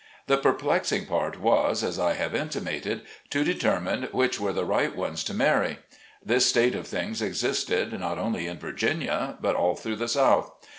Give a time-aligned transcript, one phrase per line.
[0.25, 5.23] The perplexing part was, as I have intimated, to determine which were the right ones
[5.25, 5.77] to marry.
[6.25, 10.51] This state of things existed not only in Virginia, but all through the South.